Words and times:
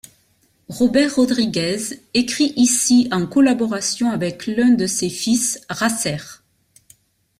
Robert 0.67 1.13
Rodriguez 1.15 2.01
écrit 2.15 2.53
ici 2.55 3.07
en 3.11 3.27
collaboration 3.27 4.09
avec 4.09 4.47
l'un 4.47 4.69
de 4.69 4.87
ses 4.87 5.11
fils, 5.11 5.61
Racer. 5.69 6.41